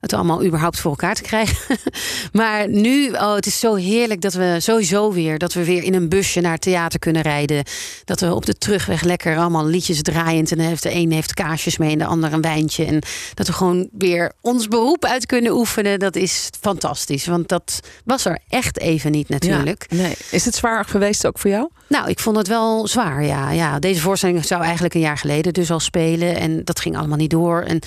het 0.00 0.12
allemaal 0.12 0.44
überhaupt 0.44 0.80
voor 0.80 0.90
elkaar 0.90 1.14
te 1.14 1.22
krijgen. 1.22 1.78
maar 2.32 2.68
nu, 2.68 3.10
oh, 3.10 3.34
het 3.34 3.46
is 3.46 3.58
zo 3.58 3.74
heerlijk 3.74 4.20
dat 4.20 4.34
we 4.34 4.56
sowieso 4.58 5.12
weer, 5.12 5.38
dat 5.38 5.52
we 5.52 5.64
weer 5.64 5.82
in 5.82 5.94
een 5.94 6.08
busje 6.08 6.40
naar 6.40 6.52
het 6.52 6.60
theater 6.60 6.98
kunnen 6.98 7.22
rijden. 7.22 7.64
Dat 8.04 8.20
we 8.20 8.34
op 8.34 8.46
de 8.46 8.54
terugweg 8.54 9.02
lekker 9.02 9.36
allemaal 9.36 9.66
liedjes 9.66 10.02
draaiend. 10.02 10.50
En 10.50 10.56
dan 10.56 10.66
heeft 10.66 10.82
de 10.82 10.94
een 10.94 11.12
heeft 11.12 11.34
kaasjes 11.34 11.78
mee 11.78 11.92
en 11.92 11.98
de 11.98 12.04
ander 12.04 12.32
een 12.32 12.40
wijntje. 12.40 12.84
En 12.84 13.02
dat 13.34 13.46
we 13.46 13.52
gewoon 13.52 13.88
weer 13.98 14.32
ons 14.40 14.68
beroep 14.68 15.04
uit 15.04 15.26
kunnen 15.26 15.52
oefenen. 15.52 15.98
Dat 15.98 16.16
is 16.16 16.48
fantastisch. 16.60 17.26
Want 17.26 17.48
dat 17.48 17.80
was 18.04 18.24
er 18.24 18.38
echt 18.48 18.78
even 18.78 19.10
niet 19.10 19.28
natuurlijk. 19.28 19.86
Ja, 19.88 19.96
nee. 19.96 20.14
Is 20.30 20.44
het 20.44 20.54
zwaar 20.54 20.84
geweest 20.84 21.26
ook 21.26 21.38
voor 21.38 21.50
jou? 21.50 21.68
Nou, 21.86 22.08
ik 22.08 22.18
vond 22.18 22.36
het 22.36 22.48
wel 22.48 22.88
zwaar, 22.88 23.24
ja. 23.24 23.50
ja. 23.50 23.78
Deze 23.78 24.00
voorstelling 24.00 24.44
zou 24.44 24.62
eigenlijk 24.62 24.94
een 24.94 25.00
jaar 25.00 25.18
geleden 25.18 25.52
dus 25.52 25.70
al 25.70 25.80
spelen. 25.80 26.36
En 26.36 26.64
dat 26.64 26.80
ging 26.80 26.96
allemaal 26.96 27.16
niet 27.16 27.30
door. 27.30 27.62
En 27.62 27.80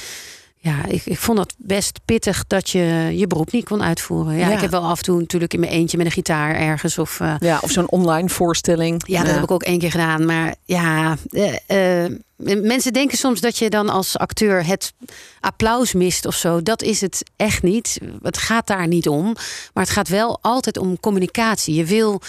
ja, 0.64 0.86
ik, 0.86 1.06
ik 1.06 1.18
vond 1.18 1.38
het 1.40 1.54
best 1.58 2.00
pittig 2.06 2.44
dat 2.48 2.70
je 2.70 3.10
je 3.14 3.28
beroep 3.28 3.52
niet 3.52 3.66
kon 3.66 3.84
uitvoeren. 3.84 4.36
Ja, 4.36 4.48
Ja. 4.48 4.54
ik 4.56 4.62
heb 4.62 4.72
wel 4.72 4.84
af 4.86 4.98
en 4.98 5.04
toe 5.04 5.20
natuurlijk 5.20 5.54
in 5.54 5.60
mijn 5.60 5.72
eentje 5.72 5.98
met 5.98 6.06
een 6.06 6.12
gitaar 6.12 6.56
ergens. 6.56 6.98
Of, 6.98 7.20
eh, 7.20 7.36
Ja, 7.40 7.60
of 7.62 7.72
zo'n 7.72 7.90
online 7.90 8.30
voorstelling. 8.30 9.04
ja, 9.08 9.24
dat 9.24 9.34
heb 9.34 9.44
ik 9.44 9.52
ook 9.52 9.64
één 9.64 9.80
keer 9.80 9.92
gedaan. 9.92 10.26
Maar 10.26 10.56
ja, 10.66 11.18
eh, 11.32 12.04
eh, 12.04 12.12
mensen 12.62 12.94
denken 12.94 13.18
soms 13.18 13.42
dat 13.42 13.58
je 13.58 13.70
dan 13.70 13.90
als 13.90 14.18
acteur 14.18 14.66
het 14.66 14.94
applaus 15.40 15.94
mist 15.94 16.26
of 16.26 16.36
zo. 16.36 16.62
Dat 16.62 16.82
is 16.82 17.02
het 17.02 17.24
echt 17.36 17.64
niet. 17.64 17.98
Het 18.22 18.38
gaat 18.38 18.68
daar 18.68 18.88
niet 18.88 19.08
om. 19.08 19.24
Maar 19.74 19.84
het 19.84 19.94
gaat 19.94 20.08
wel 20.10 20.38
altijd 20.42 20.78
om 20.78 21.00
communicatie. 21.00 21.74
Je 21.76 21.86
wil 21.86 22.22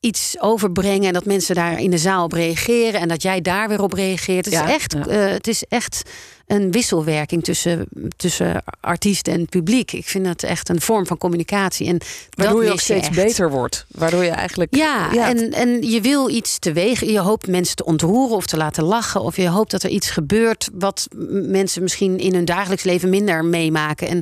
iets 0.00 0.36
overbrengen 0.40 1.06
en 1.06 1.12
dat 1.12 1.24
mensen 1.24 1.54
daar 1.54 1.80
in 1.80 1.90
de 1.90 1.98
zaal 1.98 2.24
op 2.24 2.32
reageren 2.32 3.00
en 3.00 3.08
dat 3.08 3.22
jij 3.22 3.40
daar 3.40 3.68
weer 3.68 3.82
op 3.82 3.92
reageert. 3.92 4.44
Het, 4.44 4.54
Ja, 4.54 4.66
is, 4.66 4.74
echt, 4.74 4.92
ja. 4.92 5.08
het 5.10 5.46
is 5.46 5.64
echt 5.68 6.02
een 6.46 6.70
wisselwerking 6.72 7.44
tussen, 7.44 7.86
tussen 8.16 8.62
artiest 8.80 9.28
en 9.28 9.46
publiek. 9.46 9.92
Ik 9.92 10.06
vind 10.08 10.24
dat 10.24 10.42
echt 10.42 10.68
een 10.68 10.80
vorm 10.80 11.06
van 11.06 11.18
communicatie. 11.18 11.86
En 11.86 11.98
Waardoor 12.30 12.56
dat 12.56 12.66
je 12.66 12.72
ook 12.72 12.80
steeds 12.80 13.10
beter 13.10 13.50
wordt. 13.50 13.86
Waardoor 13.90 14.24
je 14.24 14.30
eigenlijk... 14.30 14.76
Ja, 14.76 15.28
En, 15.28 15.52
en 15.52 15.82
je 15.90 16.00
wil 16.00 16.30
iets 16.30 16.58
teweeg. 16.58 17.04
Je 17.04 17.18
hoopt 17.18 17.46
mensen 17.46 17.76
te 17.76 17.84
ontroeren 17.84 18.36
of 18.36 18.46
te 18.46 18.56
laten 18.56 18.84
lachen. 18.84 19.20
Of 19.20 19.36
je 19.36 19.48
hoopt 19.48 19.70
dat 19.70 19.82
er 19.82 19.90
iets 19.90 20.10
gebeurt 20.10 20.68
wat 20.72 21.08
mensen 21.30 21.82
misschien 21.82 22.18
in 22.18 22.34
hun 22.34 22.44
dagelijks 22.44 22.84
leven 22.84 23.08
minder 23.10 23.44
meemaken. 23.44 24.08
En 24.08 24.20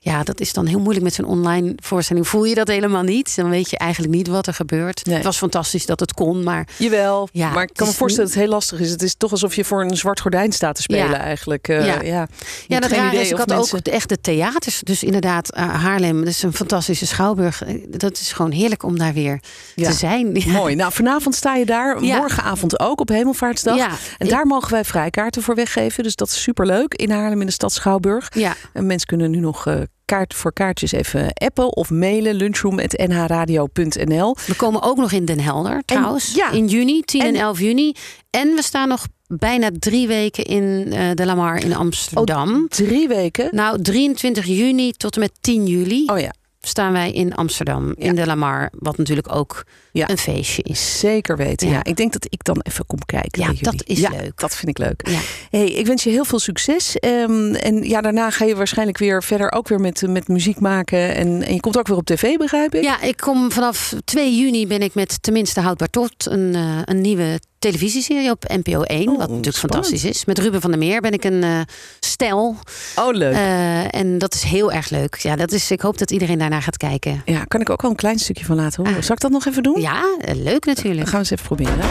ja, 0.00 0.22
dat 0.22 0.40
is 0.40 0.52
dan 0.52 0.66
heel 0.66 0.78
moeilijk 0.80 1.04
met 1.04 1.14
zo'n 1.14 1.24
online 1.24 1.72
voorstelling. 1.76 2.28
Voel 2.28 2.44
je 2.44 2.54
dat 2.54 2.68
helemaal 2.68 3.02
niet? 3.02 3.36
Dan 3.36 3.50
weet 3.50 3.70
je 3.70 3.78
eigenlijk 3.78 4.14
niet 4.14 4.28
wat 4.28 4.46
er 4.46 4.54
gebeurt. 4.54 5.04
Nee. 5.06 5.14
Het 5.14 5.24
was 5.24 5.36
fantastisch 5.36 5.86
dat 5.86 6.00
het 6.00 6.14
kon, 6.14 6.42
maar 6.42 6.68
Jawel, 6.78 7.28
Ja, 7.32 7.52
maar 7.52 7.62
ik 7.62 7.70
kan 7.72 7.86
me 7.86 7.92
voorstellen 7.92 8.28
dat 8.28 8.38
het 8.38 8.44
heel 8.44 8.54
lastig 8.54 8.80
is. 8.80 8.90
Het 8.90 9.02
is 9.02 9.14
toch 9.14 9.30
alsof 9.30 9.54
je 9.54 9.64
voor 9.64 9.82
een 9.82 9.96
zwart 9.96 10.20
gordijn 10.20 10.52
staat 10.52 10.74
te 10.74 10.82
spelen 10.82 11.10
Ja. 11.10 11.18
eigenlijk. 11.18 11.61
Eh, 11.68 11.86
Ja. 11.86 12.26
ja. 12.66 12.80
Dat 12.80 12.90
raar 12.90 13.14
is, 13.14 13.30
ik 13.30 13.36
had 13.36 13.48
mensen- 13.48 13.76
ook 13.78 13.84
de 13.84 13.90
echte 13.90 14.20
theaters. 14.20 14.80
Dus 14.80 15.02
inderdaad, 15.02 15.50
eh, 15.52 15.82
Haarlem, 15.82 16.18
dat 16.18 16.28
is 16.28 16.42
een 16.42 16.52
fantastische 16.52 17.06
schouwburg. 17.06 17.62
Eh, 17.64 17.74
Dat 17.88 18.18
is 18.18 18.32
gewoon 18.32 18.50
heerlijk 18.50 18.82
om 18.82 18.98
daar 18.98 19.12
weer 19.12 19.40
Ja. 19.74 19.88
te 19.90 19.96
zijn. 19.96 20.30
Ja. 20.44 20.52
Mooi. 20.52 20.74
Nou, 20.74 20.92
vanavond 20.92 21.34
sta 21.34 21.54
je 21.54 21.64
daar. 21.66 22.00
Morgenavond 22.00 22.80
ook 22.80 23.00
op 23.00 23.08
Hemelvaartsdag. 23.08 23.76
En 24.18 24.28
daar 24.28 24.46
mogen 24.46 24.70
wij 24.70 24.84
vrijkaarten 24.84 25.42
voor 25.42 25.54
weggeven. 25.54 26.02
Dus 26.02 26.16
dat 26.16 26.28
is 26.28 26.42
superleuk. 26.42 26.94
In 26.94 27.10
Haarlem 27.10 27.40
in 27.40 27.46
de 27.46 27.52
stad 27.52 27.72
Schouwburg. 27.72 28.28
Ja. 28.34 28.54
En 28.72 28.86
mensen 28.86 29.06
kunnen 29.06 29.30
nu 29.30 29.38
nog 29.38 29.66
kaart 30.12 30.34
voor 30.34 30.52
kaartjes 30.52 30.92
even 30.92 31.32
appen 31.34 31.76
of 31.76 31.90
mailen. 31.90 32.34
lunchroom.nhradio.nl 32.34 34.36
We 34.46 34.54
komen 34.56 34.82
ook 34.82 34.96
nog 34.96 35.12
in 35.12 35.24
Den 35.24 35.40
Helder 35.40 35.82
trouwens. 35.84 36.34
ja. 36.34 36.50
In 36.50 36.66
juni, 36.68 37.00
10 37.02 37.20
en, 37.20 37.26
En- 37.34 37.40
11 37.40 37.60
juni. 37.60 37.92
En 38.30 38.54
we 38.54 38.62
staan 38.62 38.88
nog 38.88 39.06
bijna 39.26 39.70
drie 39.78 40.06
weken 40.06 40.44
in 40.44 40.86
eh, 40.92 41.10
de 41.14 41.24
Lamar 41.26 41.64
in 41.64 41.74
Amsterdam. 41.74 42.66
Drie 42.68 43.08
weken. 43.08 43.48
Nou, 43.50 43.82
23 43.82 44.46
juni 44.46 44.92
tot 44.92 45.14
en 45.14 45.20
met 45.20 45.32
10 45.40 45.66
juli 45.66 46.02
Oh 46.06 46.18
ja, 46.18 46.32
staan 46.66 46.92
wij 46.92 47.12
in 47.12 47.34
Amsterdam. 47.34 47.94
In 47.96 48.14
de 48.14 48.26
Lamar. 48.26 48.70
Wat 48.78 48.98
natuurlijk 48.98 49.34
ook 49.34 49.64
een 49.92 50.18
feestje 50.18 50.62
is. 50.62 50.98
zeker 50.98 51.36
weten. 51.36 51.68
Ja. 51.68 51.84
Ik 51.84 51.96
denk 51.96 52.12
dat 52.12 52.26
ik 52.28 52.44
dan 52.44 52.60
even 52.62 52.86
kom 52.86 52.98
kijken. 53.04 53.42
Ja, 53.42 53.52
dat 53.60 53.82
is 53.84 54.08
leuk. 54.08 54.40
Dat 54.40 54.56
vind 54.56 54.68
ik 54.68 54.78
leuk. 54.78 55.08
Hey, 55.50 55.70
ik 55.70 55.86
wens 55.86 56.02
je 56.02 56.10
heel 56.10 56.24
veel 56.24 56.38
succes. 56.38 56.98
Ehm, 56.98 57.54
en 57.54 57.82
ja, 57.82 58.00
daarna 58.00 58.30
ga 58.30 58.44
je 58.44 58.56
waarschijnlijk 58.56 58.98
weer 58.98 59.22
verder 59.22 59.52
ook 59.52 59.68
weer 59.68 59.80
met, 59.80 60.02
met 60.08 60.28
muziek 60.28 60.60
maken. 60.60 61.14
En, 61.14 61.42
en 61.42 61.54
je 61.54 61.60
komt 61.60 61.78
ook 61.78 61.86
weer 61.86 61.96
op 61.96 62.06
tv, 62.06 62.36
begrijp 62.36 62.74
ik? 62.74 62.82
Ja, 62.82 63.00
ik 63.00 63.16
kom 63.16 63.52
vanaf 63.52 63.94
2 64.04 64.36
juni 64.36 64.66
ben 64.66 64.82
ik 64.82 64.94
met 64.94 65.22
Tenminste 65.22 65.60
Houdbaar 65.60 65.90
Tot 65.90 66.26
een, 66.26 66.54
eh, 66.54 66.78
een 66.84 67.00
nieuwe 67.00 67.40
televisieserie 67.62 68.30
op 68.30 68.44
NPO 68.48 68.82
1. 68.82 69.00
Oh, 69.00 69.06
wat 69.06 69.18
natuurlijk 69.18 69.56
spannend. 69.56 69.60
fantastisch 69.60 70.04
is. 70.04 70.24
Met 70.24 70.38
Ruben 70.38 70.60
van 70.60 70.70
der 70.70 70.78
Meer 70.78 71.00
ben 71.00 71.12
ik 71.12 71.24
een 71.24 71.42
eh 71.42 71.60
stel. 72.00 72.56
Oh, 72.96 73.14
leuk. 73.14 73.34
Eh, 73.34 73.94
en 73.94 74.18
dat 74.18 74.34
is 74.34 74.42
heel 74.42 74.72
erg 74.72 74.90
leuk. 74.90 75.16
Ja, 75.16 75.36
dat 75.36 75.52
is, 75.52 75.70
ik 75.70 75.80
hoop 75.80 75.98
dat 75.98 76.10
iedereen 76.10 76.38
daarnaar 76.38 76.62
gaat 76.62 76.76
kijken. 76.76 77.22
ja, 77.24 77.44
kan 77.44 77.60
ik 77.60 77.70
ook 77.70 77.82
wel 77.82 77.90
een 77.90 77.96
klein 77.96 78.18
stukje 78.18 78.44
van 78.44 78.56
laten 78.56 78.82
horen. 78.82 78.98
Ah. 78.98 79.02
Zal 79.04 79.14
ik 79.14 79.20
dat 79.20 79.30
nog 79.30 79.46
even 79.46 79.62
doen? 79.62 79.80
Ja, 79.80 80.16
eh, 80.20 80.34
leuk 80.34 80.64
natuurlijk. 80.64 80.96
Dan 80.96 81.06
gaan 81.06 81.22
we 81.22 81.30
eens 81.30 81.30
even 81.30 81.44
proberen. 81.46 81.88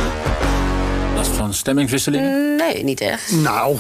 Last 1.16 1.32
van 1.32 1.54
stemmingswisseling? 1.54 2.58
Nee, 2.58 2.84
niet 2.84 3.02
echt. 3.02 3.32
Nou, 3.32 3.78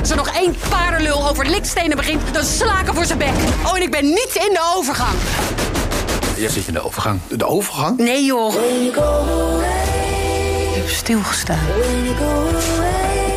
Als 0.00 0.10
er 0.10 0.16
nog 0.16 0.34
één 0.36 0.54
paardenlul 0.68 1.28
over 1.28 1.46
likstenen 1.50 1.96
begint, 1.96 2.20
dan 2.32 2.44
slaken 2.44 2.94
voor 2.94 3.04
zijn 3.04 3.18
bek. 3.18 3.32
Oh, 3.66 3.76
en 3.76 3.82
ik 3.82 3.90
ben 3.90 4.04
niet 4.04 4.30
in 4.34 4.52
de 4.52 4.72
overgang. 4.76 5.14
eerst 6.38 6.54
zit 6.54 6.66
in 6.66 6.74
de 6.74 6.84
overgang. 6.84 7.20
De 7.28 7.46
overgang? 7.46 7.98
Nee, 7.98 8.24
joh. 8.24 8.54
Ik 10.74 10.78
heb 10.78 10.88
stilgestaan. 10.88 11.66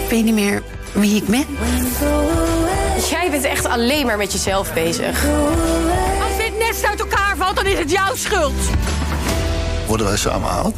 Ik 0.04 0.10
weet 0.10 0.24
niet 0.24 0.34
meer 0.34 0.64
wie 0.94 1.16
ik 1.16 1.28
ben. 1.28 1.46
Jij 3.10 3.28
bent 3.32 3.44
echt 3.44 3.66
alleen 3.66 4.06
maar 4.06 4.18
met 4.18 4.32
jezelf 4.32 4.74
bezig. 4.74 5.26
Als 6.24 6.38
dit 6.38 6.58
nest 6.60 6.86
uit 6.86 7.00
elkaar 7.00 7.38
valt, 7.38 7.56
dan 7.56 7.66
is 7.66 7.78
het 7.80 7.92
jouw 7.92 8.16
schuld. 8.16 8.54
Worden 9.88 10.08
wij 10.08 10.18
samen 10.18 10.50
oud? 10.50 10.76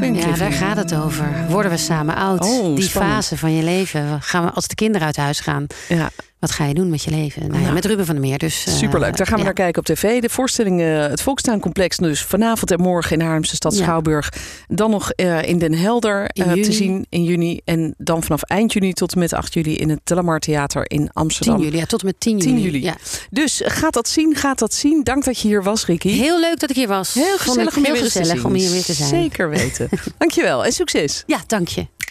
Een 0.00 0.14
Ja, 0.14 0.32
daar 0.36 0.52
gaat 0.52 0.76
het 0.76 0.94
over. 0.94 1.28
Worden 1.48 1.70
we 1.70 1.76
samen 1.76 2.14
oud? 2.16 2.44
Oh, 2.44 2.74
Die 2.76 2.84
spannend. 2.84 3.14
fase 3.14 3.36
van 3.36 3.54
je 3.54 3.62
leven. 3.62 4.22
Gaan 4.22 4.44
we, 4.44 4.50
als 4.50 4.66
de 4.68 4.74
kinderen 4.74 5.06
uit 5.06 5.16
huis 5.16 5.40
gaan, 5.40 5.66
Ja, 5.88 6.10
wat 6.38 6.50
ga 6.50 6.64
je 6.64 6.74
doen 6.74 6.90
met 6.90 7.02
je 7.02 7.10
leven? 7.10 7.48
Nou 7.48 7.62
ja, 7.62 7.70
met 7.72 7.84
Ruben 7.84 8.06
van 8.06 8.14
der 8.14 8.24
Meer. 8.24 8.38
Dus, 8.38 8.66
eh, 8.66 8.74
superleuk. 8.74 9.16
Daar 9.16 9.26
gaan 9.26 9.34
we 9.34 9.40
ja. 9.40 9.44
naar 9.44 9.54
kijken 9.54 9.78
op 9.78 9.84
tv. 9.84 10.20
De 10.20 10.28
voorstelling, 10.28 10.80
eh, 10.80 10.98
het 10.98 11.22
Volkstuincomplex, 11.22 11.96
dus 11.96 12.22
vanavond 12.22 12.70
en 12.70 12.80
morgen 12.80 13.18
in 13.18 13.24
Haarlemse 13.24 13.54
stad 13.54 13.76
Ja. 13.76 13.82
Schouwburg. 13.82 14.32
Dan 14.66 14.90
nog 14.90 15.10
eh, 15.10 15.42
in 15.42 15.58
Den 15.58 15.74
Helder 15.74 16.30
In 16.32 16.62
te 16.62 16.72
zien 16.72 17.06
in 17.08 17.24
juni. 17.24 17.60
En 17.64 17.94
dan 17.98 18.22
vanaf 18.22 18.42
eind 18.42 18.72
juni 18.72 18.92
tot 18.92 19.12
en 19.12 19.18
met 19.18 19.32
8 19.32 19.54
juli 19.54 19.76
in 19.76 19.88
het 19.90 20.00
Telamar 20.04 20.38
Theater 20.38 20.90
in 20.90 20.98
10 20.98 21.10
Amsterdam. 21.12 21.60
juli, 21.60 21.76
ja, 21.76 21.84
tot 21.86 22.00
en 22.00 22.06
met 22.06 22.20
10 22.20 22.38
10 22.38 22.50
juli. 22.50 22.62
juli. 22.62 22.82
Ja. 22.82 22.96
Dus 23.30 23.62
gaat 23.64 23.92
dat 23.92 24.08
zien, 24.08 24.34
gaat 24.34 24.58
dat 24.58 24.74
zien. 24.74 25.02
Dank 25.02 25.24
dat 25.24 25.38
je 25.40 25.48
hier 25.48 25.62
was, 25.62 25.86
Ricky. 25.86 26.08
Heel 26.08 26.40
leuk 26.40 26.60
dat 26.60 26.70
ik 26.70 26.76
hier 26.76 26.88
was. 26.88 27.14
Heel 27.14 27.38
gezellig 27.38 27.76
om 27.76 27.82
te 27.84 27.94
gezellig 27.94 28.44
om 28.44 28.54
hier 28.54 28.70
weer 28.70 28.84
te 28.84 28.92
zijn. 28.92 29.08
Zeker 29.08 29.48
weten. 29.48 29.88
Dankjewel 30.18 30.64
en 30.64 30.72
succes. 30.72 31.22
Ja, 31.26 31.40
dank 31.46 31.68
je. 31.68 31.86